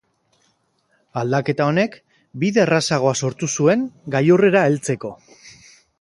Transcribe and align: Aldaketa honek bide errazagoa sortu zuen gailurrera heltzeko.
Aldaketa 1.21 1.67
honek 1.73 1.99
bide 2.45 2.63
errazagoa 2.63 3.13
sortu 3.27 3.53
zuen 3.59 3.87
gailurrera 4.17 4.65
heltzeko. 4.71 5.17